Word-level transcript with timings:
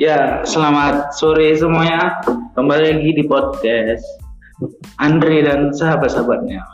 Ya, 0.00 0.40
selamat 0.48 1.12
sore 1.12 1.52
semuanya. 1.60 2.24
Kembali 2.56 2.88
lagi 2.88 3.20
di 3.20 3.24
podcast 3.28 4.00
Andre 4.96 5.44
dan 5.44 5.76
sahabat-sahabatnya. 5.76 6.64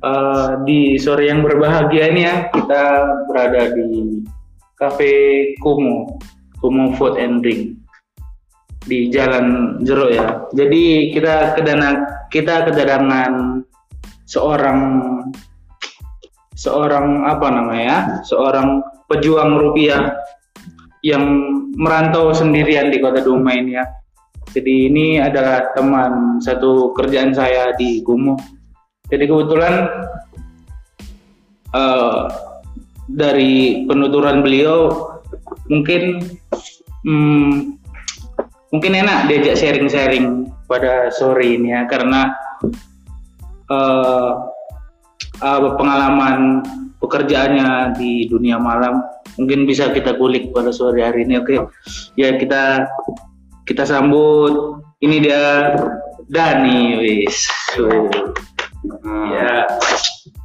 Uh, 0.00 0.56
di 0.64 0.96
sore 0.96 1.28
yang 1.28 1.44
berbahagia 1.44 2.08
ini 2.08 2.24
ya, 2.24 2.48
kita 2.48 2.84
berada 3.28 3.76
di 3.76 4.24
Cafe 4.80 5.12
Kumo, 5.60 6.16
Kumo 6.64 6.96
Food 6.96 7.20
and 7.20 7.44
Drink 7.44 7.76
di 8.88 9.12
Jalan 9.12 9.76
Jero 9.84 10.08
ya. 10.08 10.48
Jadi 10.56 11.12
kita 11.12 11.52
kedana 11.60 12.08
kita 12.32 12.72
kedatangan 12.72 13.60
seorang 14.24 14.80
seorang 16.56 17.28
apa 17.28 17.52
namanya? 17.52 18.24
Seorang 18.24 18.80
pejuang 19.12 19.60
rupiah 19.60 20.08
yang 21.04 21.24
merantau 21.76 22.32
sendirian 22.32 22.88
di 22.88 22.96
kota 22.98 23.20
Duma 23.20 23.52
ini 23.52 23.76
ya. 23.76 23.84
Jadi 24.56 24.88
ini 24.88 25.20
adalah 25.20 25.76
teman 25.76 26.40
satu 26.40 26.96
kerjaan 26.96 27.36
saya 27.36 27.76
di 27.76 28.00
Kumo. 28.00 28.40
Jadi 29.12 29.28
kebetulan 29.28 29.84
uh, 31.76 32.32
dari 33.10 33.84
penuturan 33.84 34.40
beliau 34.40 35.12
mungkin 35.68 36.24
hmm, 37.04 37.76
mungkin 38.72 38.92
enak 38.96 39.28
diajak 39.28 39.60
sharing-sharing 39.60 40.48
pada 40.64 41.12
sore 41.12 41.60
ini 41.60 41.76
ya 41.76 41.84
karena 41.84 42.32
uh, 43.68 44.48
uh, 45.44 45.70
pengalaman 45.76 46.64
pekerjaannya 47.04 48.00
di 48.00 48.24
dunia 48.32 48.56
malam 48.56 49.04
mungkin 49.36 49.68
bisa 49.68 49.92
kita 49.92 50.16
kulik 50.16 50.50
pada 50.56 50.72
sore 50.72 51.04
hari 51.04 51.28
ini 51.28 51.36
oke 51.38 51.68
ya 52.16 52.40
kita 52.40 52.88
kita 53.68 53.84
sambut 53.84 54.80
ini 55.04 55.20
dia 55.20 55.76
Dani 56.32 56.96
wis 57.04 57.44
hmm. 57.76 59.28
ya 59.36 59.68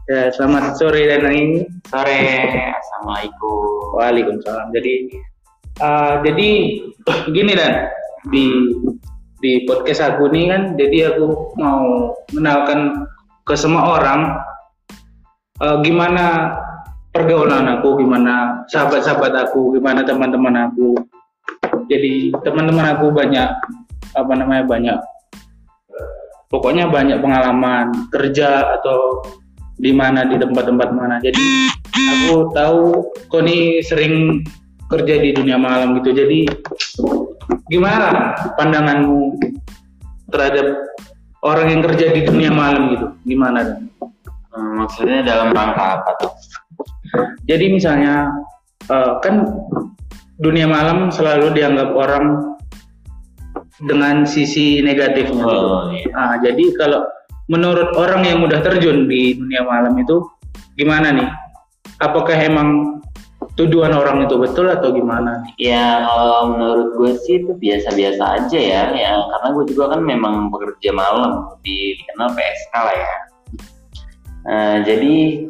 Ya, 0.09 0.34
selamat 0.34 0.73
sore 0.81 1.06
dan 1.06 1.22
ini 1.30 1.69
sore. 1.86 2.50
Assalamualaikum. 2.81 3.94
Waalaikumsalam. 3.94 4.73
Jadi 4.73 5.22
uh, 5.86 6.25
jadi 6.25 6.50
gini 7.30 7.53
dan 7.53 7.94
di 8.34 8.73
di 9.38 9.69
podcast 9.69 10.02
aku 10.02 10.34
ini 10.34 10.50
kan 10.50 10.73
jadi 10.81 11.14
aku 11.14 11.53
mau 11.62 12.17
mengenalkan 12.34 13.06
ke 13.45 13.53
semua 13.53 14.02
orang 14.02 14.34
uh, 15.60 15.78
gimana 15.84 16.56
pergaulan 17.12 17.68
aku, 17.80 18.00
gimana 18.00 18.64
sahabat-sahabat 18.72 19.50
aku, 19.50 19.76
gimana 19.76 20.04
teman-teman 20.08 20.72
aku. 20.72 20.96
Jadi 21.90 22.34
teman-teman 22.46 22.98
aku 22.98 23.12
banyak 23.12 23.50
apa 24.14 24.34
namanya 24.34 24.64
banyak. 24.66 25.00
Pokoknya 26.50 26.90
banyak 26.90 27.22
pengalaman 27.22 28.10
kerja 28.10 28.80
atau 28.82 29.22
di 29.78 29.94
mana 29.94 30.26
di 30.26 30.36
tempat-tempat 30.38 30.90
mana. 30.92 31.22
Jadi 31.22 31.70
aku 31.94 32.50
tahu 32.52 33.06
kau 33.30 33.42
ini 33.46 33.86
sering 33.86 34.42
kerja 34.90 35.22
di 35.22 35.30
dunia 35.30 35.62
malam 35.62 36.02
gitu. 36.02 36.10
Jadi 36.14 36.50
gimana 37.70 38.34
pandanganmu 38.58 39.38
terhadap 40.34 40.90
orang 41.46 41.68
yang 41.70 41.82
kerja 41.86 42.06
di 42.18 42.22
dunia 42.26 42.50
malam 42.50 42.98
gitu? 42.98 43.08
Gimana 43.30 43.62
dan 43.62 43.90
maksudnya 44.60 45.20
dalam 45.26 45.56
rangka 45.56 46.04
apa 46.04 46.12
tuh 46.20 46.32
jadi 47.50 47.66
misalnya 47.72 48.30
uh, 48.92 49.18
kan 49.24 49.48
dunia 50.40 50.70
malam 50.70 51.12
selalu 51.12 51.52
dianggap 51.52 51.92
orang 51.92 52.56
dengan 53.80 54.28
sisi 54.28 54.84
negatifnya 54.84 55.44
oh, 55.48 55.92
iya. 55.96 56.12
nah, 56.12 56.36
jadi 56.44 56.64
kalau 56.75 57.08
menurut 57.50 57.98
orang 57.98 58.22
yang 58.24 58.40
udah 58.46 58.62
terjun 58.62 59.09
di 59.09 59.36
dunia 59.36 59.66
malam 59.66 59.98
itu 59.98 60.22
gimana 60.78 61.12
nih? 61.12 61.30
Apakah 62.00 62.38
emang 62.38 63.02
tuduhan 63.58 63.92
orang 63.92 64.24
itu 64.24 64.40
betul 64.40 64.69
atau 64.72 64.94
gimana? 64.94 65.44
Ya 65.59 66.06
kalau 66.08 66.56
menurut 66.56 66.90
gue 66.96 67.12
sih 67.25 67.44
itu 67.44 67.52
biasa-biasa 67.58 68.24
aja 68.40 68.59
ya, 68.59 68.81
ya 68.96 69.12
karena 69.18 69.48
gue 69.58 69.66
juga 69.74 69.98
kan 69.98 70.02
memang 70.06 70.53
bekerja 70.53 70.96
malam 70.96 71.58
di 71.66 72.00
dikenal 72.00 72.31
PSK 72.38 72.74
lah 72.78 72.96
ya. 72.96 73.14
Nah, 74.47 74.83
jadi 74.88 75.45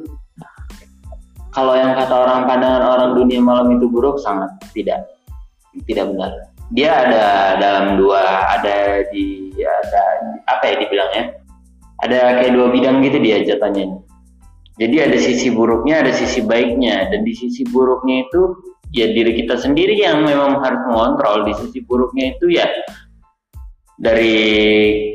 kalau 1.53 1.73
yang 1.77 1.97
kata 1.97 2.13
orang 2.13 2.45
pandangan 2.45 2.83
orang 2.85 3.09
dunia 3.17 3.41
malam 3.41 3.73
itu 3.77 3.89
buruk 3.89 4.21
sangat 4.21 4.49
tidak 4.73 5.05
tidak 5.85 6.09
benar. 6.13 6.31
Dia 6.69 6.91
ada 7.09 7.25
dalam 7.57 7.97
dua 7.97 8.45
ada 8.53 9.05
di 9.09 9.49
ada 9.57 10.03
apa 10.45 10.63
ya 10.69 10.75
dibilangnya 10.85 11.23
ada 12.05 12.39
kayak 12.39 12.53
dua 12.55 12.67
bidang 12.71 13.03
gitu 13.03 13.17
dia 13.19 13.43
jatahnya. 13.43 13.99
Jadi 14.79 14.95
ada 14.95 15.17
sisi 15.19 15.51
buruknya, 15.51 16.07
ada 16.07 16.15
sisi 16.15 16.39
baiknya, 16.39 17.11
dan 17.11 17.27
di 17.27 17.35
sisi 17.35 17.67
buruknya 17.67 18.23
itu 18.23 18.41
ya 18.95 19.11
diri 19.11 19.35
kita 19.43 19.59
sendiri 19.59 19.99
yang 19.99 20.23
memang 20.23 20.63
harus 20.63 20.79
mengontrol. 20.87 21.43
Di 21.43 21.53
sisi 21.59 21.83
buruknya 21.83 22.39
itu 22.39 22.55
ya 22.55 22.63
dari 23.99 24.35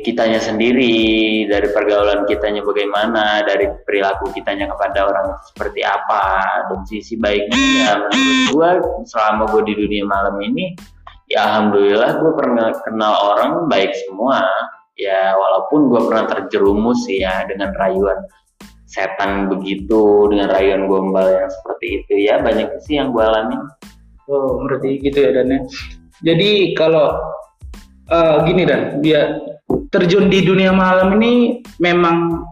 kitanya 0.05 0.37
sendiri, 0.37 1.49
dari 1.49 1.73
pergaulan 1.73 2.29
kitanya 2.29 2.61
bagaimana, 2.61 3.41
dari 3.41 3.65
perilaku 3.81 4.29
kitanya 4.29 4.69
kepada 4.69 5.09
orang 5.09 5.33
seperti 5.49 5.81
apa, 5.81 6.69
dan 6.69 6.85
sisi 6.85 7.17
baiknya 7.17 7.57
ya 7.81 7.91
menurut 8.05 8.39
gue 8.53 8.69
selama 9.09 9.49
gue 9.49 9.61
di 9.65 9.73
dunia 9.73 10.05
malam 10.05 10.37
ini, 10.37 10.77
ya 11.33 11.49
alhamdulillah 11.49 12.21
gue 12.21 12.31
pernah 12.37 12.69
kenal 12.85 13.13
orang 13.33 13.65
baik 13.65 13.89
semua, 14.05 14.45
ya 14.93 15.33
walaupun 15.33 15.89
gue 15.89 16.01
pernah 16.05 16.25
terjerumus 16.29 17.09
ya 17.09 17.41
dengan 17.49 17.73
rayuan 17.73 18.21
setan 18.85 19.49
begitu 19.49 20.29
dengan 20.29 20.53
rayuan 20.53 20.85
gombal 20.85 21.25
yang 21.25 21.49
seperti 21.49 22.05
itu 22.05 22.13
ya 22.29 22.37
banyak 22.39 22.69
sih 22.85 23.01
yang 23.01 23.11
gue 23.11 23.19
alami 23.19 23.57
oh 24.29 24.61
berarti 24.61 25.01
gitu 25.01 25.19
ya 25.19 25.41
dan 25.41 25.51
ya. 25.51 25.59
Jadi 26.23 26.77
kalau 26.79 27.11
uh, 28.09 28.43
gini 28.45 28.63
dan 28.67 28.99
dia 29.01 29.39
terjun 29.89 30.29
di 30.29 30.43
dunia 30.45 30.75
malam 30.75 31.15
ini 31.21 31.63
memang 31.81 32.45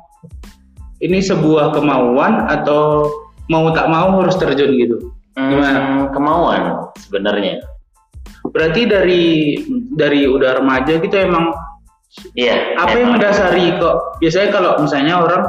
ini 1.03 1.19
sebuah 1.19 1.75
kemauan 1.75 2.47
atau 2.47 3.11
mau 3.51 3.69
tak 3.75 3.91
mau 3.91 4.23
harus 4.23 4.39
terjun 4.39 4.71
gitu 4.79 4.97
gimana 5.35 5.79
hmm, 5.81 6.03
kemauan 6.13 6.61
sebenarnya 7.01 7.59
berarti 8.53 8.85
dari 8.85 9.23
dari 9.93 10.29
udah 10.29 10.61
remaja 10.61 11.01
gitu 11.01 11.15
emang 11.17 11.51
Iya. 12.37 12.77
Apa 12.77 12.93
yang 12.93 13.17
mendasari 13.17 13.73
kok? 13.81 14.21
Biasanya 14.21 14.49
kalau 14.53 14.71
misalnya 14.77 15.17
orang 15.17 15.43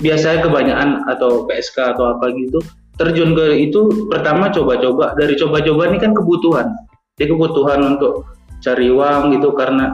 biasanya 0.00 0.44
kebanyakan 0.44 0.88
atau 1.08 1.48
PSK 1.48 1.96
atau 1.96 2.18
apa 2.18 2.28
gitu 2.34 2.60
terjun 2.94 3.34
ke 3.34 3.58
itu 3.58 4.06
pertama 4.06 4.52
coba-coba 4.52 5.16
dari 5.18 5.34
coba-coba 5.34 5.90
ini 5.90 5.98
kan 5.98 6.12
kebutuhan. 6.12 6.68
Jadi 7.16 7.30
kebutuhan 7.30 7.96
untuk 7.96 8.33
cari 8.64 8.88
uang 8.88 9.36
gitu 9.36 9.52
karena 9.52 9.92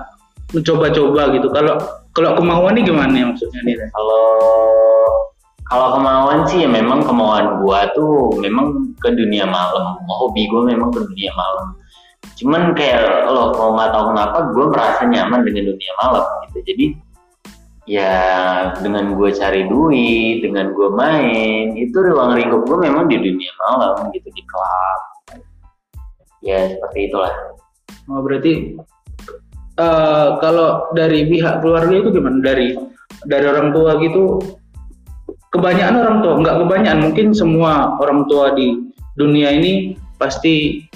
mencoba-coba 0.55 1.35
gitu. 1.35 1.51
Kalau 1.51 1.75
kalau 2.15 2.31
kemauan 2.39 2.79
ini 2.79 2.87
gimana 2.87 3.15
ya 3.15 3.27
maksudnya 3.27 3.61
nih? 3.67 3.75
Kalau 3.91 4.27
kalau 5.67 5.89
kemauan 5.99 6.47
sih 6.47 6.63
ya 6.63 6.71
memang 6.71 7.03
kemauan 7.03 7.59
gua 7.63 7.91
tuh 7.93 8.39
memang 8.39 8.95
ke 9.03 9.11
dunia 9.11 9.45
malam. 9.51 9.99
Hobi 10.07 10.47
gua 10.47 10.71
memang 10.71 10.95
ke 10.95 11.03
dunia 11.03 11.35
malam 11.35 11.75
cuman 12.41 12.73
kayak 12.73 13.29
lo 13.29 13.53
kalau 13.53 13.77
nggak 13.77 13.91
tahu 13.93 14.05
kenapa 14.17 14.39
gue 14.57 14.67
merasa 14.73 15.03
nyaman 15.05 15.41
dengan 15.45 15.63
dunia 15.73 15.93
malam 16.01 16.25
gitu 16.49 16.59
jadi 16.65 16.87
ya 17.85 18.15
dengan 18.81 19.13
gue 19.13 19.29
cari 19.29 19.69
duit 19.69 20.41
dengan 20.41 20.73
gue 20.73 20.89
main 20.89 21.77
itu 21.77 21.97
ruang 21.97 22.33
lingkup 22.33 22.65
gue 22.65 22.79
memang 22.81 23.13
di 23.13 23.21
dunia 23.21 23.53
malam 23.69 24.09
gitu 24.17 24.29
di 24.33 24.43
klub 24.49 25.01
ya 26.41 26.73
seperti 26.73 27.13
itulah 27.13 27.33
oh 28.09 28.21
berarti 28.25 28.79
uh, 29.77 30.41
kalau 30.41 30.89
dari 30.97 31.29
pihak 31.29 31.61
keluarga 31.61 31.95
itu 32.01 32.09
gimana? 32.15 32.39
Dari 32.41 32.79
dari 33.27 33.45
orang 33.45 33.75
tua 33.77 34.01
gitu 34.01 34.41
kebanyakan 35.51 35.97
orang 35.99 36.19
tua 36.23 36.35
nggak 36.41 36.57
kebanyakan 36.63 37.01
mungkin 37.11 37.27
semua 37.35 37.99
orang 37.99 38.25
tua 38.31 38.55
di 38.55 38.79
dunia 39.19 39.51
ini 39.51 39.99
pasti 40.17 40.87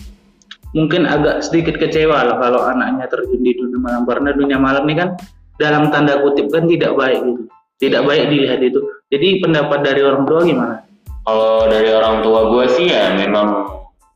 mungkin 0.74 1.06
agak 1.06 1.42
sedikit 1.46 1.78
kecewa 1.78 2.26
lah 2.26 2.36
kalau 2.42 2.60
anaknya 2.66 3.06
terjun 3.08 3.40
di 3.40 3.52
dunia 3.54 3.78
malam. 3.78 4.02
Karena 4.04 4.30
dunia 4.34 4.58
malam 4.58 4.84
ini 4.88 4.94
kan 4.98 5.08
dalam 5.56 5.88
tanda 5.94 6.18
kutip 6.20 6.50
kan 6.50 6.66
tidak 6.66 6.92
baik 6.98 7.22
gitu. 7.22 7.42
Tidak 7.74 8.02
baik 8.06 8.30
dilihat 8.30 8.60
itu. 8.62 8.80
Jadi 9.10 9.42
pendapat 9.42 9.82
dari 9.82 10.00
orang 10.02 10.24
tua 10.26 10.40
gimana? 10.42 10.76
Kalau 11.24 11.66
dari 11.70 11.90
orang 11.90 12.20
tua 12.20 12.40
gue 12.52 12.64
sih 12.76 12.86
ya 12.92 13.16
memang 13.16 13.64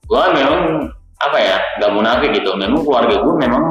gue 0.05 0.25
memang 0.35 0.93
apa 1.19 1.39
ya 1.39 1.57
nggak 1.81 1.93
munafik 1.95 2.31
gitu. 2.35 2.55
Memang 2.55 2.83
keluarga 2.87 3.23
gue 3.23 3.35
memang 3.35 3.65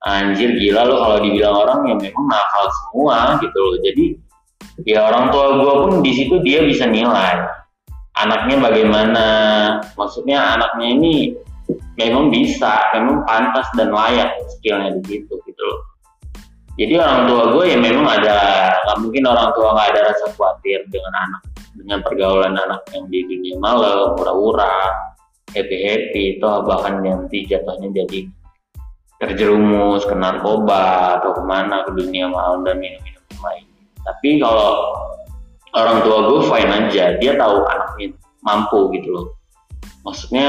anjir 0.00 0.56
gila 0.56 0.88
lo 0.88 0.96
kalau 0.96 1.18
dibilang 1.20 1.54
orang 1.54 1.80
yang 1.92 1.98
memang 2.00 2.24
nakal 2.26 2.64
semua 2.68 3.38
gitu 3.38 3.58
loh. 3.58 3.76
Jadi 3.84 4.04
ya 4.88 5.06
orang 5.06 5.28
tua 5.30 5.46
gue 5.60 5.74
pun 5.86 5.92
di 6.00 6.12
situ 6.16 6.40
dia 6.40 6.64
bisa 6.64 6.88
nilai 6.88 7.38
anaknya 8.18 8.56
bagaimana. 8.58 9.26
Maksudnya 9.94 10.58
anaknya 10.58 10.86
ini 10.96 11.14
memang 12.00 12.32
bisa 12.32 12.90
memang 12.96 13.22
pantas 13.28 13.68
dan 13.76 13.92
layak 13.92 14.32
skillnya 14.58 14.96
di 14.98 15.02
situ 15.06 15.34
gitu 15.46 15.62
loh. 15.62 15.80
Jadi 16.80 16.96
orang 16.96 17.28
tua 17.28 17.42
gue 17.52 17.64
ya 17.68 17.78
memang 17.78 18.06
ada 18.08 18.38
nggak 18.88 18.98
mungkin 19.04 19.22
orang 19.28 19.52
tua 19.52 19.76
nggak 19.76 19.88
ada 19.92 20.00
rasa 20.08 20.26
khawatir 20.32 20.80
dengan 20.88 21.12
anak 21.12 21.42
dengan 21.76 21.98
pergaulan 22.00 22.54
anak 22.56 22.80
yang 22.96 23.04
di 23.12 23.20
dunia 23.28 23.56
malam 23.60 24.16
pura-pura 24.16 24.88
happy 25.52 25.76
happy. 25.82 26.22
Itu 26.38 26.46
bahkan 26.66 27.02
nanti 27.02 27.46
jatuhnya 27.46 27.90
jadi 27.92 28.30
terjerumus 29.20 30.08
ke 30.08 30.16
narkoba 30.16 31.20
atau 31.20 31.36
ke 31.36 31.42
mana 31.44 31.84
ke 31.84 31.92
dunia 31.92 32.32
malam 32.32 32.64
dan 32.64 32.80
minum-minum 32.80 33.38
lain. 33.44 33.64
Tapi 34.00 34.40
kalau 34.40 34.96
orang 35.76 36.02
tua 36.02 36.18
gue 36.26 36.40
fine 36.48 36.70
aja. 36.70 37.04
Dia 37.20 37.32
tahu 37.36 37.68
anaknya 37.68 38.16
mampu 38.42 38.90
gitu 38.96 39.08
loh. 39.12 39.26
Maksudnya 40.08 40.48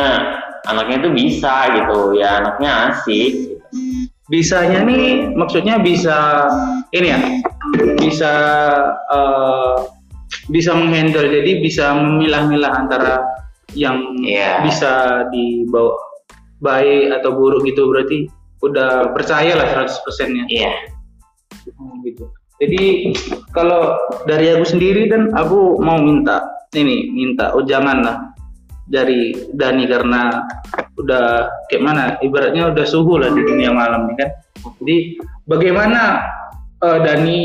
anaknya 0.65 1.07
itu 1.07 1.09
bisa 1.11 1.55
gitu. 1.75 2.15
Ya 2.15 2.39
anaknya 2.39 2.71
asik 2.95 3.31
gitu. 3.35 3.55
bisanya 4.31 4.87
nih 4.87 5.35
maksudnya 5.35 5.75
bisa 5.83 6.47
ini 6.95 7.07
ya 7.11 7.19
bisa 7.99 8.33
uh, 9.11 9.91
bisa 10.47 10.71
menghandle 10.71 11.27
jadi 11.27 11.59
bisa 11.59 11.91
memilah-milah 11.95 12.71
antara 12.71 13.27
yang 13.73 14.17
Iya. 14.21 14.63
bisa 14.65 15.25
dibawa 15.31 15.95
baik 16.61 17.17
atau 17.21 17.33
buruk 17.33 17.65
gitu 17.65 17.89
berarti 17.89 18.29
udah 18.61 19.09
percaya 19.17 19.57
lah 19.57 19.67
100% 19.73 20.29
nya 20.37 20.43
iya 20.47 20.71
Oh, 21.77 21.93
gitu. 22.01 22.25
Jadi 22.61 23.13
kalau 23.53 23.97
dari 24.25 24.53
aku 24.53 24.65
sendiri 24.65 25.09
dan 25.09 25.29
aku 25.33 25.77
mau 25.81 25.97
minta 26.01 26.41
ini 26.73 27.09
minta 27.09 27.53
ujangan 27.53 28.01
lah 28.01 28.17
dari 28.89 29.33
Dani 29.53 29.85
karena 29.85 30.41
udah 30.97 31.49
kayak 31.69 31.83
mana 31.85 32.03
ibaratnya 32.21 32.69
udah 32.73 32.85
suhu 32.85 33.17
lah 33.17 33.29
di 33.33 33.41
dunia 33.45 33.73
malam 33.73 34.09
nih 34.09 34.15
kan. 34.25 34.29
Jadi 34.81 34.97
bagaimana 35.45 36.01
eh, 36.81 36.99
Dani 37.01 37.39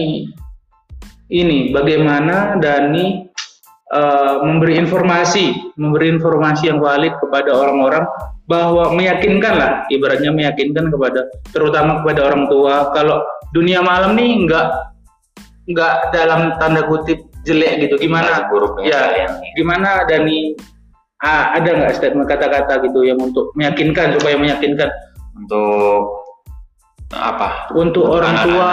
ini 1.32 1.72
bagaimana 1.76 2.56
Dani 2.60 3.25
eh, 3.92 4.34
memberi 4.42 4.80
informasi 4.80 5.74
memberi 5.78 6.10
informasi 6.16 6.72
yang 6.72 6.82
valid 6.82 7.14
kepada 7.22 7.50
orang-orang 7.54 8.04
bahwa 8.46 8.94
meyakinkan 8.94 9.54
lah 9.58 9.70
ibaratnya 9.90 10.30
meyakinkan 10.30 10.88
kepada 10.88 11.26
terutama 11.50 12.02
kepada 12.02 12.30
orang 12.30 12.46
tua. 12.46 12.94
Kalau 12.94 13.22
dunia 13.50 13.82
malam 13.82 14.14
nih 14.14 14.46
nggak 14.46 14.66
nggak 15.66 15.94
dalam 16.14 16.54
tanda 16.62 16.86
kutip 16.86 17.26
jelek 17.42 17.86
gitu. 17.86 17.98
Gimana? 17.98 18.46
Buruknya 18.46 18.86
ya 18.86 18.98
kalian 19.10 19.30
gimana 19.58 19.90
Dani? 20.06 20.54
Ah, 21.24 21.56
ada 21.56 21.70
nggak 21.74 21.96
statement 21.96 22.28
kata-kata 22.28 22.86
gitu 22.86 23.02
yang 23.02 23.18
untuk 23.18 23.50
meyakinkan 23.58 24.14
supaya 24.20 24.36
meyakinkan? 24.38 24.90
Untuk 25.34 26.22
apa? 27.10 27.70
Untuk 27.74 28.06
orang 28.06 28.46
tua 28.46 28.72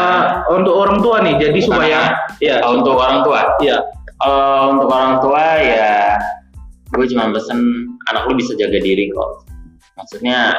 untuk 0.54 0.74
orang 0.78 0.98
tua 1.02 1.18
nih 1.26 1.34
jadi 1.42 1.60
supaya 1.66 2.00
ya. 2.38 2.62
Oh, 2.62 2.78
untuk 2.78 2.94
orang 2.98 3.26
tua? 3.26 3.58
Ya 3.64 3.82
Kalau 4.24 4.80
untuk 4.80 4.88
orang 4.88 5.20
tua 5.20 5.48
ya 5.60 6.16
gue 6.96 7.06
cuma 7.12 7.28
pesen 7.36 7.60
anak 8.08 8.24
lu 8.32 8.40
bisa 8.40 8.56
jaga 8.56 8.80
diri 8.80 9.12
kok. 9.12 9.44
Maksudnya 10.00 10.56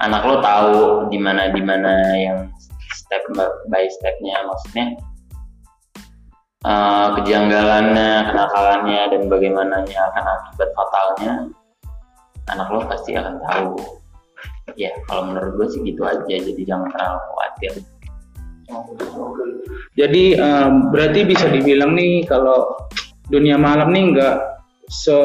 anak 0.00 0.24
lo 0.24 0.40
tahu 0.40 1.12
di 1.12 1.20
mana 1.20 1.52
di 1.52 1.60
mana 1.60 2.16
yang 2.16 2.48
step 2.96 3.28
by 3.68 3.84
stepnya. 3.92 4.40
Maksudnya 4.48 4.96
eh, 6.64 7.08
kejanggalannya 7.20 8.32
kenakalannya 8.32 9.02
dan 9.12 9.22
bagaimananya 9.28 9.98
akan 10.08 10.24
akibat 10.24 10.70
fatalnya 10.72 11.32
anak 12.48 12.72
lo 12.72 12.88
pasti 12.88 13.12
akan 13.20 13.36
tahu. 13.44 13.76
Ya 14.80 14.96
kalau 15.12 15.28
menurut 15.28 15.60
gue 15.60 15.66
sih 15.76 15.80
gitu 15.84 16.08
aja. 16.08 16.24
Jadi 16.24 16.62
jangan 16.64 16.88
terlalu 16.88 17.20
khawatir 17.20 17.72
Jadi 19.94 20.34
em, 20.34 20.72
berarti 20.90 21.20
bisa 21.28 21.46
dibilang 21.52 21.94
nih 21.94 22.26
kalau 22.26 22.74
dunia 23.28 23.56
malam 23.56 23.92
nih 23.94 24.14
nggak 24.14 24.36
se 24.90 25.16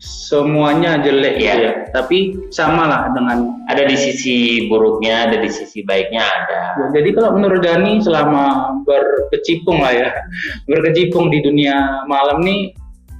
semuanya 0.00 0.96
jelek 1.04 1.36
Iya. 1.36 1.54
ya, 1.60 1.72
tapi 1.92 2.32
sama 2.48 2.88
lah 2.88 3.12
dengan. 3.12 3.60
ada 3.68 3.84
di 3.84 3.94
sisi 3.94 4.66
buruknya 4.66 5.28
ada 5.28 5.36
di 5.44 5.46
sisi 5.52 5.84
baiknya 5.84 6.24
ada 6.24 6.60
Jadi 6.96 7.12
kalau 7.14 7.36
menurut 7.36 7.60
Dani 7.60 8.00
selama 8.00 8.74
berkecimpung 8.88 9.78
lah 9.84 9.92
ya, 9.92 10.10
berkecimpung 10.72 11.28
di 11.28 11.44
dunia 11.44 12.02
malam 12.08 12.40
nih 12.40 12.72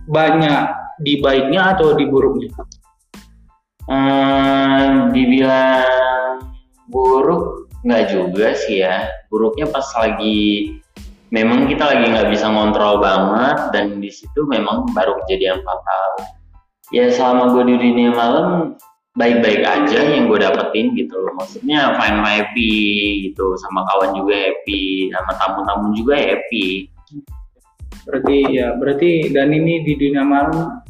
banyak 0.08 0.72
di 1.04 1.20
baiknya 1.20 1.76
atau 1.76 1.92
di 1.94 2.08
buruknya? 2.08 2.48
Hmm, 3.86 5.12
dibilang 5.12 6.40
buruk 6.88 7.68
nggak 7.84 8.04
juga 8.08 8.56
sih 8.56 8.80
ya. 8.82 9.04
Buruknya 9.30 9.70
pas 9.70 9.86
lagi 9.96 10.76
memang 11.30 11.70
kita 11.70 11.86
lagi 11.86 12.10
nggak 12.10 12.28
bisa 12.34 12.50
ngontrol 12.50 12.98
banget 12.98 13.58
dan 13.70 14.02
di 14.02 14.10
situ 14.10 14.42
memang 14.50 14.90
baru 14.92 15.14
kejadian 15.24 15.62
fatal. 15.62 16.10
Ya 16.90 17.06
selama 17.06 17.54
gue 17.54 17.70
di 17.70 17.74
dunia 17.78 18.10
malam 18.10 18.74
baik-baik 19.14 19.62
aja 19.62 20.00
yang 20.02 20.26
gue 20.26 20.42
dapetin 20.42 20.98
gitu 20.98 21.14
loh. 21.14 21.34
Maksudnya 21.38 21.94
fine 21.94 22.20
happy 22.26 22.74
gitu 23.30 23.54
sama 23.62 23.86
kawan 23.86 24.18
juga 24.18 24.34
happy 24.34 25.14
sama 25.14 25.32
tamu-tamu 25.38 25.86
juga 25.94 26.18
happy. 26.18 26.90
Berarti 28.10 28.36
ya 28.50 28.74
berarti 28.74 29.30
Dani 29.30 29.54
ini 29.62 29.74
di 29.86 29.92
dunia 29.94 30.26
malam 30.26 30.82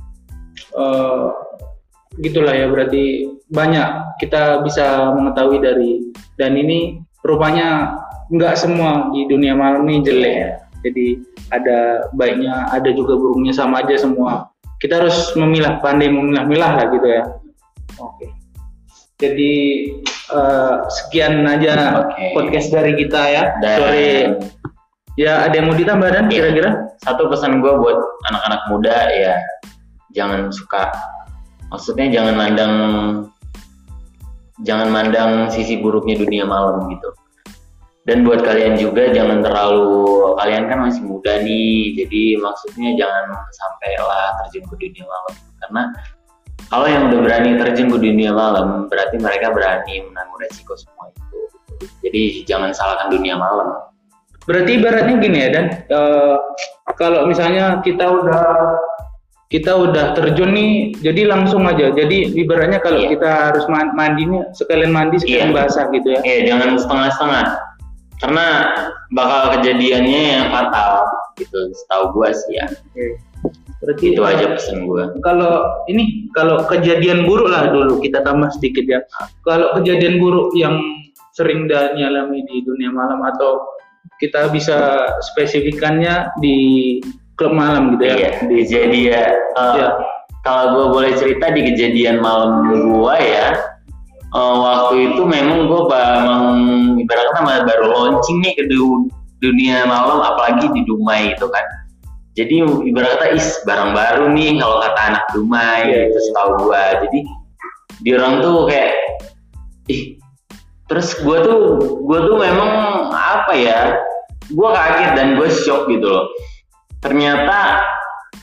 eh, 0.73 1.27
gitulah 2.19 2.57
ya 2.57 2.67
berarti 2.67 3.29
banyak 3.51 4.19
kita 4.23 4.63
bisa 4.65 5.11
mengetahui 5.13 5.59
dari 5.61 5.93
dan 6.41 6.57
ini 6.57 7.03
rupanya 7.21 8.00
nggak 8.31 8.55
semua 8.57 9.11
di 9.11 9.27
dunia 9.27 9.53
malam 9.59 9.85
ini 9.91 10.07
jelek 10.07 10.35
ya. 10.35 10.51
Jadi 10.81 11.07
ada 11.53 12.09
baiknya, 12.17 12.71
ada 12.73 12.89
juga 12.95 13.19
buruknya 13.19 13.53
sama 13.53 13.85
aja 13.85 14.01
semua. 14.01 14.49
Kita 14.81 15.03
harus 15.03 15.37
memilah, 15.37 15.83
pandai 15.85 16.09
memilah-milah 16.09 16.73
lah 16.81 16.87
gitu 16.89 17.05
ya. 17.05 17.23
Oke. 18.01 18.33
Jadi 19.21 19.53
eh, 20.33 20.75
sekian 20.89 21.45
aja 21.45 22.07
Oke. 22.09 22.33
podcast 22.33 22.73
dari 22.73 22.97
kita 22.97 23.21
ya. 23.29 23.43
Dan 23.61 23.77
Sorry. 23.77 24.11
Ya 25.19 25.45
ada 25.45 25.53
yang 25.53 25.69
mau 25.69 25.77
ditambah 25.77 26.09
dan 26.09 26.33
kira-kira? 26.33 26.91
satu 27.05 27.33
pesan 27.33 27.65
gue 27.65 27.73
buat 27.81 27.99
anak-anak 28.29 28.61
muda 28.69 28.97
ya 29.09 29.35
jangan 30.13 30.53
suka 30.53 30.93
maksudnya 31.73 32.13
jangan 32.13 32.35
mandang 32.37 32.75
jangan 34.61 34.89
mandang 34.93 35.31
sisi 35.49 35.81
buruknya 35.81 36.21
dunia 36.21 36.45
malam 36.45 36.93
gitu 36.93 37.09
dan 38.11 38.27
buat 38.27 38.43
kalian 38.43 38.75
juga 38.75 39.15
jangan 39.15 39.39
terlalu 39.39 40.35
kalian 40.43 40.67
kan 40.67 40.83
masih 40.83 41.07
muda 41.07 41.39
nih 41.47 41.95
jadi 41.95 42.43
maksudnya 42.43 42.99
jangan 42.99 43.31
sampai 43.55 43.91
lah 44.03 44.35
terjun 44.43 44.67
ke 44.67 44.75
dunia 44.83 45.07
malam 45.07 45.35
karena 45.63 45.83
kalau 46.67 46.87
yang 46.91 47.03
udah 47.07 47.21
berani 47.23 47.51
terjun 47.55 47.87
ke 47.87 47.99
dunia 48.03 48.35
malam 48.35 48.91
berarti 48.91 49.15
mereka 49.23 49.55
berani 49.55 50.03
menanggung 50.11 50.43
resiko 50.43 50.75
semua 50.75 51.07
itu 51.15 51.39
jadi 52.03 52.23
jangan 52.51 52.75
salahkan 52.75 53.15
dunia 53.15 53.39
malam 53.39 53.87
Berarti 54.49 54.83
ibaratnya 54.83 55.15
gini 55.21 55.39
ya 55.47 55.49
dan 55.55 55.65
eh, 55.87 56.37
kalau 56.99 57.29
misalnya 57.31 57.79
kita 57.87 58.03
udah 58.09 58.43
kita 59.51 59.75
udah 59.75 60.15
terjun 60.15 60.55
nih, 60.55 60.95
jadi 61.03 61.27
langsung 61.27 61.67
aja. 61.67 61.91
Jadi 61.91 62.39
ibaratnya 62.39 62.79
kalau 62.79 63.03
Iya. 63.03 63.19
kita 63.19 63.31
harus 63.51 63.67
man- 63.67 63.91
mandi 63.99 64.23
nih, 64.23 64.47
sekalian 64.55 64.95
mandi 64.95 65.19
sekalian 65.19 65.51
Iya. 65.51 65.59
basah 65.59 65.85
gitu 65.91 66.09
ya. 66.15 66.21
Iya, 66.23 66.39
jangan 66.55 66.79
setengah-setengah. 66.79 67.47
Karena 68.21 68.69
bakal 69.17 69.59
kejadiannya 69.59 70.23
yang 70.37 70.47
fatal 70.53 71.09
gitu. 71.41 71.59
Setahu 71.73 72.13
gua 72.13 72.31
sih 72.37 72.61
ya. 72.61 72.67
Oke. 72.69 73.17
Berarti 73.81 74.05
Itu 74.13 74.23
aja 74.29 74.47
pesan 74.53 74.85
gua. 74.85 75.09
Kalau 75.25 75.65
ini 75.89 76.29
kalau 76.37 76.61
kejadian 76.69 77.25
buruk 77.25 77.49
lah 77.49 77.73
dulu 77.73 77.97
kita 78.05 78.21
tambah 78.21 78.53
sedikit 78.53 78.85
ya. 78.85 79.01
Kalau 79.49 79.73
kejadian 79.81 80.21
buruk 80.21 80.53
yang 80.53 80.77
sering 81.33 81.65
dan 81.65 81.97
alami 81.97 82.45
di 82.45 82.61
dunia 82.61 82.93
malam 82.93 83.25
atau 83.25 83.65
kita 84.21 84.53
bisa 84.53 85.09
spesifikannya 85.33 86.29
di 86.45 87.01
klub 87.41 87.57
malam 87.57 87.97
gitu 87.97 88.05
ya. 88.05 88.15
Iya, 88.21 88.31
Di, 88.45 88.57
jadi 88.69 88.99
ya 89.01 89.23
eh, 89.33 89.73
Iya. 89.81 89.89
kalau 90.45 90.65
gua 90.77 90.87
boleh 91.01 91.13
cerita 91.17 91.49
di 91.49 91.65
kejadian 91.73 92.21
malam 92.21 92.69
gua 92.69 93.17
ya. 93.17 93.57
Eh, 94.31 94.55
waktu 94.61 94.95
itu 95.13 95.23
memang 95.27 95.67
gua 95.67 95.91
memang 95.91 96.47
ibaratnya 97.01 97.67
baru 97.67 97.85
launching 97.91 98.39
nih 98.43 98.53
ke 98.55 98.65
du- 98.71 99.11
dunia 99.41 99.89
malam 99.89 100.21
apalagi 100.21 100.69
di 100.71 100.85
Dumai 100.85 101.35
itu 101.35 101.47
kan. 101.49 101.67
Jadi 102.39 102.63
ibarat 102.63 103.19
kata 103.19 103.27
is 103.35 103.59
barang 103.67 103.91
baru 103.93 104.31
nih 104.31 104.57
kalau 104.63 104.79
kata 104.79 105.01
anak 105.13 105.25
Dumai 105.35 105.91
Iya, 105.91 105.99
gitu 106.09 106.19
iya. 106.19 106.25
setahu 106.31 106.51
gua. 106.63 106.85
Jadi 107.03 107.19
di 108.01 108.11
orang 108.17 108.35
tuh 108.41 108.57
kayak 108.71 108.93
ih 109.91 110.03
terus 110.87 111.15
gua 111.23 111.43
tuh 111.43 111.61
gua 112.07 112.19
tuh 112.27 112.37
memang 112.39 112.73
apa 113.13 113.53
ya 113.55 113.81
gua 114.55 114.75
kaget 114.75 115.11
dan 115.15 115.29
gue 115.39 115.49
shock 115.51 115.87
gitu 115.87 116.07
loh 116.07 116.27
ternyata 116.99 117.87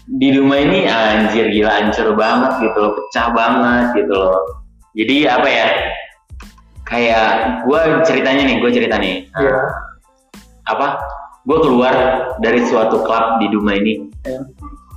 di 0.08 0.32
rumah 0.32 0.60
ini 0.62 0.88
anjir 0.88 1.51
gila 1.51 1.72
hancur 1.84 2.15
banget 2.15 2.51
gitu 2.63 2.77
loh 2.79 2.91
pecah 2.96 3.27
banget 3.36 3.86
gitu 4.03 4.13
loh 4.15 4.39
jadi 4.98 5.16
apa 5.30 5.48
ya? 5.48 5.68
Kayak 6.88 7.27
gue 7.70 7.82
ceritanya 8.08 8.44
nih 8.50 8.58
gue 8.58 8.72
cerita 8.74 8.96
nih. 8.98 9.30
Iya. 9.38 9.62
apa? 10.68 11.00
Gue 11.48 11.63
keluar 11.63 11.96
dari 12.44 12.60
suatu 12.66 13.06
klub 13.06 13.39
di 13.39 13.48
Duma 13.54 13.77
ini. 13.77 14.10
Iya. 14.25 14.42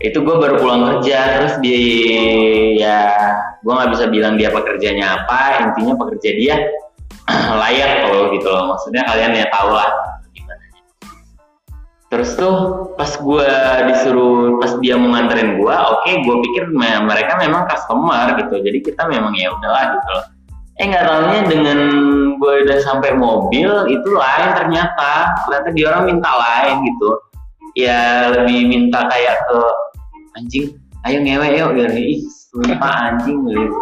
itu 0.01 0.17
gue 0.25 0.33
baru 0.33 0.57
pulang 0.57 0.81
kerja 0.81 1.37
terus 1.37 1.61
di 1.61 1.77
ya 2.81 3.13
gue 3.61 3.69
nggak 3.69 3.93
bisa 3.93 4.09
bilang 4.09 4.41
dia 4.41 4.49
pekerjanya 4.49 5.21
apa 5.21 5.61
intinya 5.61 5.93
pekerja 5.93 6.31
dia 6.41 6.57
layak 7.61 8.09
kalau 8.09 8.33
gitu 8.33 8.49
loh. 8.49 8.73
Maksudnya 8.73 9.05
kalian 9.05 9.37
ya 9.37 9.47
tau 9.53 9.77
lah 9.77 9.93
terus 12.11 12.35
tuh 12.35 12.91
pas 12.99 13.07
gue 13.07 13.49
disuruh 13.87 14.59
pas 14.59 14.75
dia 14.83 14.99
mau 14.99 15.15
nganterin 15.15 15.63
gue 15.63 15.75
oke 15.75 16.11
gue 16.11 16.37
pikir 16.51 16.67
me- 16.75 17.07
mereka 17.07 17.39
memang 17.39 17.71
customer 17.71 18.35
gitu. 18.35 18.59
Jadi 18.59 18.79
kita 18.83 19.07
memang 19.07 19.31
ya 19.39 19.55
udahlah 19.55 19.95
gitu 19.95 20.09
loh. 20.11 20.27
Eh 20.83 20.85
nggak 20.91 21.07
tahunya 21.07 21.41
dengan 21.47 21.79
gue 22.35 22.53
udah 22.67 22.79
sampai 22.83 23.15
mobil 23.15 23.71
itu 23.87 24.09
lain 24.11 24.51
ternyata. 24.59 25.39
Ternyata 25.47 25.69
dia 25.71 25.87
orang 25.95 26.05
minta 26.11 26.31
lain 26.35 26.75
gitu. 26.83 27.11
Ya 27.79 28.27
lebih 28.35 28.67
minta 28.67 29.07
kayak 29.07 29.47
ke 29.47 29.59
anjing 30.35 30.67
ayo 31.07 31.19
ngewe 31.23 31.47
yuk 31.55 31.71
gitu. 31.79 31.95
Ih 31.95 32.21
sumpah 32.51 32.95
anjing 33.07 33.39
gitu. 33.47 33.79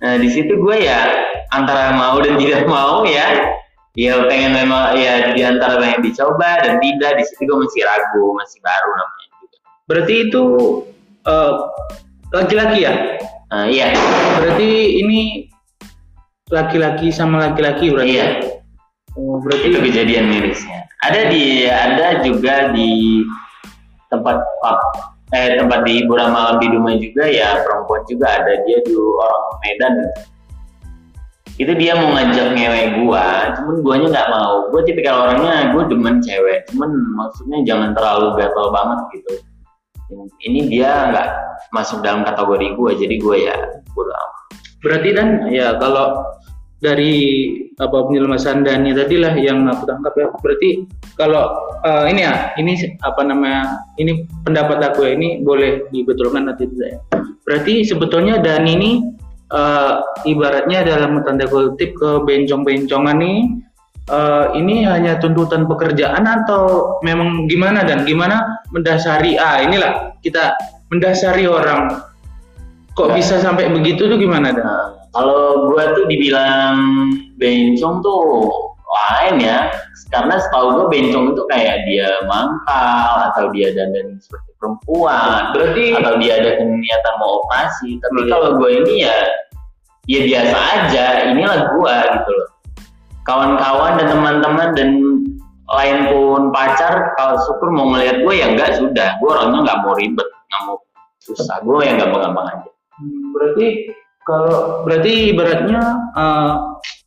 Nah 0.00 0.16
di 0.16 0.28
situ 0.32 0.56
gue 0.56 0.76
ya 0.80 1.12
antara 1.52 1.92
mau 1.92 2.16
dan 2.24 2.40
tidak 2.40 2.64
mau 2.64 3.04
ya 3.04 3.52
ya 3.96 4.28
pengen 4.28 4.52
memang 4.52 4.92
ya 4.94 5.32
di 5.32 5.40
antara 5.40 5.80
pengen 5.80 6.04
dicoba 6.04 6.60
dan 6.60 6.76
tidak 6.84 7.16
di 7.16 7.24
situ 7.24 7.48
gue 7.48 7.58
masih 7.64 7.82
ragu 7.88 8.24
masih 8.36 8.58
baru 8.60 8.90
namanya 8.92 9.26
juga. 9.40 9.58
Berarti 9.88 10.14
itu 10.28 10.42
eh, 11.24 11.52
laki-laki 12.36 12.78
ya? 12.84 12.94
Nah, 13.46 13.64
iya. 13.70 13.94
Berarti 14.42 14.70
ini 15.00 15.48
laki-laki 16.52 17.08
sama 17.10 17.50
laki-laki 17.50 17.90
berarti? 17.90 18.12
iya. 18.12 18.26
Oh, 19.16 19.40
berarti 19.40 19.72
itu 19.72 19.80
kejadian 19.80 20.28
mirisnya. 20.28 20.84
Ada 21.08 21.32
di 21.32 21.64
ada 21.64 22.20
juga 22.20 22.74
di 22.76 23.22
tempat 24.12 24.44
pub 24.60 24.80
eh 25.34 25.58
tempat 25.58 25.82
di 25.82 26.02
hiburan 26.02 26.30
malam 26.30 26.62
di 26.62 26.70
Dumai 26.70 27.02
juga 27.02 27.26
ya 27.26 27.64
perempuan 27.64 28.02
juga 28.06 28.26
ada. 28.28 28.52
Dia 28.68 28.78
di 28.84 28.92
orang 28.92 29.44
Medan 29.64 29.94
itu 31.56 31.72
dia 31.72 31.96
mau 31.96 32.12
ngajak 32.12 32.52
ngewe 32.52 32.82
gua 33.00 33.56
cuman 33.56 33.76
guanya 33.80 34.06
nggak 34.12 34.28
mau. 34.28 34.68
Gua 34.68 34.80
tipikal 34.84 35.16
orangnya 35.24 35.72
gua 35.72 35.82
demen 35.88 36.20
cewek 36.20 36.68
cuman 36.72 36.90
maksudnya 37.16 37.58
jangan 37.64 37.90
terlalu 37.96 38.36
gatel 38.36 38.66
banget 38.68 38.98
gitu. 39.16 39.32
Ini 40.44 40.60
dia 40.70 41.10
nggak 41.10 41.28
masuk 41.72 42.04
dalam 42.04 42.22
kategori 42.28 42.76
gua 42.76 42.92
jadi 42.92 43.16
gua 43.18 43.36
ya 43.40 43.56
amat. 43.96 44.30
Berarti 44.84 45.08
dan 45.16 45.28
ya 45.48 45.74
kalau 45.80 46.22
dari 46.76 47.14
apa 47.80 48.04
penjelasan 48.04 48.60
Dani 48.60 48.92
tadi 48.92 49.16
lah 49.16 49.32
yang 49.32 49.64
aku 49.64 49.88
tangkap 49.88 50.12
ya 50.12 50.28
berarti 50.44 50.84
kalau 51.16 51.72
eh, 51.88 52.12
ini 52.12 52.20
ya 52.20 52.52
ini 52.60 52.72
apa 53.00 53.24
namanya 53.24 53.80
ini 53.96 54.28
pendapat 54.44 54.84
aku 54.92 55.08
ya 55.08 55.16
ini 55.16 55.40
boleh 55.40 55.88
dibetulkan 55.88 56.52
nanti 56.52 56.68
tidak 56.68 56.88
ya. 56.92 57.00
Berarti 57.48 57.80
sebetulnya 57.80 58.36
Dani 58.44 58.70
ini 58.76 58.90
eh, 59.52 59.94
ibaratnya 60.26 60.82
dalam 60.82 61.22
tanda 61.22 61.46
kutip 61.46 61.94
ke 61.94 62.10
bencong-bencongan 62.26 63.16
nih 63.18 63.38
eh, 64.10 64.46
ini 64.58 64.82
hanya 64.86 65.18
tuntutan 65.22 65.66
pekerjaan 65.70 66.26
atau 66.26 66.96
memang 67.06 67.46
gimana 67.50 67.86
dan? 67.86 68.02
Gimana 68.06 68.62
mendasari? 68.74 69.38
Ah 69.38 69.62
inilah 69.62 70.18
kita 70.22 70.54
mendasari 70.90 71.46
orang. 71.46 72.02
Kok 72.96 73.12
Ya. 73.12 73.14
bisa 73.20 73.34
sampai 73.44 73.68
begitu 73.68 74.08
tuh 74.08 74.16
gimana 74.16 74.56
dan? 74.56 74.64
Nah, 74.64 74.88
kalau 75.12 75.68
gua 75.68 75.92
tuh 75.92 76.08
dibilang 76.08 76.80
bencong 77.36 78.00
tuh 78.00 78.22
lain 78.96 79.34
ya, 79.44 79.58
karena 80.08 80.34
setahu 80.40 80.66
gua 80.76 80.86
bencong 80.88 81.24
itu 81.34 81.42
kayak 81.52 81.76
dia 81.84 82.08
mangkal 82.26 83.10
atau 83.32 83.50
dia 83.52 83.70
dandan 83.76 84.16
seperti 84.18 84.50
perempuan, 84.56 85.52
berarti 85.52 85.84
atau 85.96 86.12
dia 86.16 86.32
ada 86.40 86.50
niatan 86.64 87.14
mau 87.20 87.44
operasi. 87.44 88.00
Tapi 88.00 88.18
Iya. 88.24 88.30
kalau 88.32 88.48
gua 88.56 88.70
ini 88.72 88.94
ya, 89.04 89.16
ya 90.08 90.20
biasa 90.24 90.56
aja. 90.56 91.04
Inilah 91.34 91.60
gua 91.76 91.94
gitu 92.16 92.30
loh. 92.32 92.48
Kawan-kawan 93.26 93.98
dan 93.98 94.06
teman-teman 94.06 94.68
dan 94.78 94.88
lain 95.66 95.98
pun 96.14 96.54
pacar, 96.54 97.10
kalau 97.18 97.42
syukur 97.42 97.74
mau 97.74 97.90
ngeliat 97.90 98.22
gue 98.22 98.34
ya 98.38 98.54
enggak 98.54 98.78
sudah. 98.78 99.18
Gue 99.18 99.34
orangnya 99.34 99.66
nggak 99.66 99.78
mau 99.82 99.98
ribet, 99.98 100.28
nggak 100.30 100.62
mau 100.62 100.78
susah. 101.18 101.58
Gue 101.66 101.82
yang 101.82 101.98
gampang-gampang 101.98 102.46
aja. 102.54 102.70
Hmm, 103.02 103.34
berarti 103.34 103.66
kalau 104.22 104.86
berarti 104.86 105.34
ibaratnya 105.34 105.82
eh, 106.14 106.54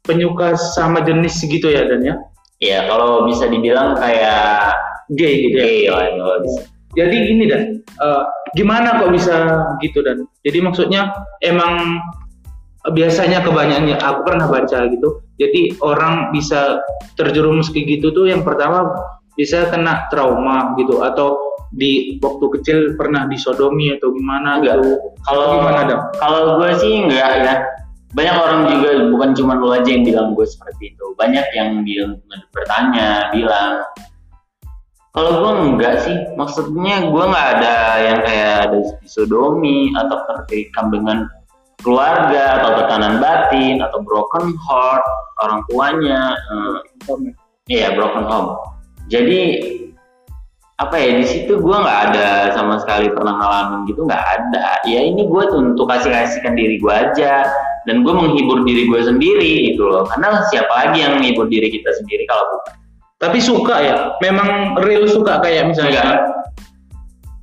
penyuka 0.09 0.57
sama 0.73 1.05
jenis 1.05 1.37
gitu 1.45 1.69
ya 1.69 1.85
dan 1.85 2.01
ya 2.01 2.15
Ya 2.59 2.83
kalau 2.91 3.23
bisa 3.23 3.47
dibilang 3.47 3.95
kayak 3.95 4.75
gay 5.15 5.47
gitu 5.47 5.55
ya 5.55 5.65
gay 5.95 6.11
bisa. 6.43 6.61
jadi 6.97 7.15
gini 7.29 7.43
dan 7.47 7.61
eh, 7.79 8.23
gimana 8.57 8.99
kok 8.99 9.13
bisa 9.13 9.63
gitu 9.79 10.01
dan 10.01 10.25
jadi 10.43 10.59
maksudnya 10.65 11.13
emang 11.45 12.01
biasanya 12.91 13.45
kebanyakannya 13.45 13.95
aku 14.01 14.19
pernah 14.25 14.47
baca 14.49 14.89
gitu 14.91 15.21
jadi 15.39 15.77
orang 15.79 16.33
bisa 16.35 16.83
terjerumus 17.15 17.71
kayak 17.71 17.99
gitu 17.99 18.11
tuh 18.11 18.25
yang 18.27 18.43
pertama 18.43 18.91
bisa 19.39 19.71
kena 19.71 20.11
trauma 20.11 20.75
gitu 20.75 20.99
atau 20.99 21.49
di 21.69 22.17
waktu 22.17 22.45
kecil 22.59 22.77
pernah 22.97 23.29
disodomi 23.29 23.93
atau 23.93 24.09
gimana 24.11 24.57
Enggak. 24.59 24.81
gitu 24.81 24.89
Kalau 25.21 25.45
Gimana, 25.61 25.81
Dam? 25.85 26.01
Kalau 26.17 26.41
gue 26.57 26.69
sih 26.81 26.93
enggak 27.05 27.31
ya. 27.45 27.55
Banyak 28.09 28.35
orang 28.41 28.61
juga 28.73 28.89
bukan 29.13 29.29
cuma 29.37 29.53
lu 29.53 29.69
aja 29.69 29.85
yang 29.85 30.01
bilang 30.01 30.33
gue 30.33 30.47
seperti 30.47 30.97
itu. 30.97 31.05
Banyak 31.13 31.45
yang 31.53 31.85
bilang 31.85 32.17
bertanya, 32.49 33.29
bilang 33.29 33.85
kalau 35.13 35.41
gue 35.41 35.51
enggak 35.73 36.05
sih, 36.05 36.17
maksudnya 36.37 37.09
gue 37.09 37.23
nggak 37.25 37.47
ada 37.59 37.75
yang 37.97 38.19
kayak 38.21 38.53
ada 38.69 38.77
disodomi 39.01 39.89
atau 39.97 40.21
terkekam 40.25 40.93
dengan 40.93 41.25
keluarga 41.81 42.61
atau 42.61 42.71
tekanan 42.83 43.17
batin 43.17 43.81
atau 43.81 43.99
broken 44.05 44.53
heart 44.69 45.03
orang 45.41 45.59
tuanya, 45.69 46.37
eh, 46.37 47.33
Iya 47.69 47.93
broken 47.93 48.25
home. 48.25 48.49
Jadi 49.13 49.61
apa 50.81 50.95
ya 50.97 51.21
di 51.21 51.25
situ 51.27 51.61
gue 51.61 51.77
nggak 51.77 52.01
ada 52.09 52.49
sama 52.55 52.81
sekali 52.81 53.13
pernah 53.13 53.37
ngalamin 53.37 53.85
gitu 53.85 54.09
nggak 54.09 54.25
ada. 54.25 54.81
Ya 54.89 55.05
ini 55.05 55.29
gue 55.29 55.43
untuk 55.53 55.85
kasih 55.85 56.09
kasihkan 56.09 56.57
diri 56.57 56.81
gue 56.81 56.89
aja 56.89 57.45
dan 57.89 58.05
gue 58.05 58.13
menghibur 58.13 58.61
diri 58.61 58.85
gue 58.85 59.01
sendiri 59.01 59.73
gitu 59.73 59.89
loh. 59.89 60.05
Karena 60.05 60.45
siapa 60.53 60.69
lagi 60.69 61.01
yang 61.01 61.17
menghibur 61.17 61.49
diri 61.49 61.73
kita 61.73 61.89
sendiri 61.97 62.29
kalau 62.29 62.45
bukan? 62.53 62.77
tapi 63.19 63.35
suka 63.43 63.75
ya 63.83 63.95
memang 64.23 64.79
real 64.79 65.03
suka 65.03 65.43
kayak 65.43 65.67
misalnya 65.67 65.99
Enggak. 65.99 66.19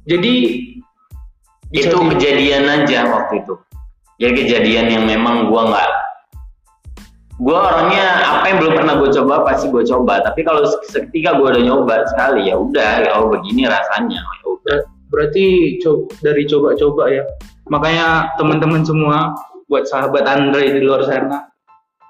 jadi 0.08 0.34
Itu 1.68 1.98
di- 2.00 2.08
kejadian 2.16 2.64
aja 2.64 3.04
waktu 3.12 3.44
itu. 3.44 3.54
Jadi 4.16 4.32
kejadian 4.40 4.86
yang 4.88 5.04
memang 5.04 5.52
gue 5.52 5.60
nggak 5.60 5.90
gue 7.36 7.52
orangnya 7.52 8.40
apa 8.40 8.48
yang 8.48 8.58
belum 8.64 8.74
pernah 8.80 8.94
gue 8.96 9.12
coba 9.12 9.44
pasti 9.44 9.68
gue 9.68 9.84
coba 9.84 10.24
tapi 10.24 10.40
kalau 10.40 10.64
seketika 10.88 11.36
gue 11.36 11.44
udah 11.52 11.62
nyoba 11.68 12.08
sekali 12.08 12.48
ya 12.48 12.56
udah 12.56 13.04
ya 13.04 13.10
oh 13.20 13.28
begini 13.28 13.68
rasanya 13.68 14.16
ya 14.16 14.44
udah 14.48 14.56
Ber- 14.64 14.84
berarti 15.12 15.76
co- 15.84 16.08
dari 16.24 16.48
coba-coba 16.48 17.12
ya 17.12 17.22
makanya 17.68 18.32
teman-teman 18.40 18.80
semua 18.88 19.36
buat 19.66 19.84
sahabat 19.86 20.24
Andre 20.26 20.78
di 20.78 20.80
luar 20.82 21.06
sana. 21.06 21.46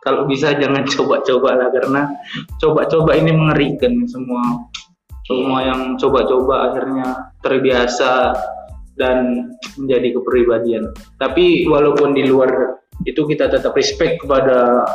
Kalau 0.04 0.28
bisa 0.28 0.54
jangan 0.54 0.86
coba-coba 0.94 1.58
lah 1.58 1.68
karena 1.72 2.02
coba-coba 2.60 3.16
ini 3.16 3.32
mengerikan 3.34 4.06
semua. 4.06 4.70
Semua 5.26 5.58
yang 5.66 5.98
coba-coba 5.98 6.70
akhirnya 6.70 7.34
terbiasa 7.42 8.30
dan 8.94 9.50
menjadi 9.74 10.14
kepribadian. 10.14 10.94
Tapi 11.18 11.66
walaupun 11.66 12.14
di 12.14 12.30
luar 12.30 12.78
itu 13.02 13.26
kita 13.26 13.50
tetap 13.50 13.74
respect 13.74 14.22
kepada 14.22 14.86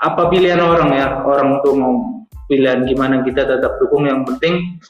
apa 0.00 0.22
pilihan 0.32 0.58
orang 0.58 0.90
ya 0.96 1.22
orang 1.22 1.60
tuh 1.62 1.76
mau 1.76 1.94
pilihan 2.48 2.88
gimana 2.88 3.20
kita 3.20 3.44
tetap 3.44 3.76
dukung. 3.76 4.08
Yang 4.08 4.32
penting 4.32 4.80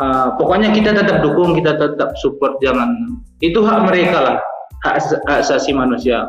uh, 0.00 0.32
pokoknya 0.40 0.72
kita 0.72 0.96
tetap 0.96 1.20
dukung 1.20 1.52
kita 1.52 1.76
tetap 1.76 2.16
support 2.16 2.56
jangan. 2.64 2.88
Itu 3.44 3.60
hak 3.60 3.84
mereka 3.84 4.18
lah 4.24 4.38
hak, 4.84 4.96
hak 5.28 5.38
asasi 5.44 5.72
manusia 5.72 6.28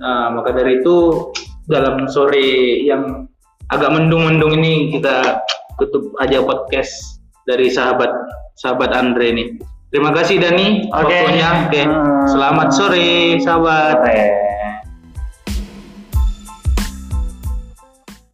nah, 0.00 0.32
maka 0.32 0.52
dari 0.52 0.80
itu 0.80 1.28
dalam 1.66 2.06
sore 2.06 2.80
yang 2.86 3.26
agak 3.74 3.90
mendung-mendung 3.90 4.54
ini 4.62 4.94
kita 4.94 5.42
tutup 5.76 6.14
aja 6.22 6.40
podcast 6.40 7.20
dari 7.44 7.66
sahabat 7.68 8.08
sahabat 8.56 8.94
Andre 8.94 9.34
ini 9.34 9.44
terima 9.90 10.14
kasih 10.14 10.38
Dani 10.38 10.86
Oke. 10.94 11.10
waktunya 11.10 11.48
oke 11.66 11.82
Hmm. 11.86 12.26
selamat 12.30 12.68
sore 12.74 13.38
sahabat 13.42 14.02
Oke. 14.02 14.45